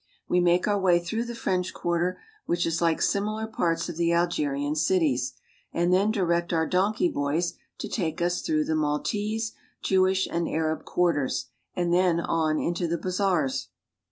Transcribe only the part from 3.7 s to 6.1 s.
of the Algerian cities, and then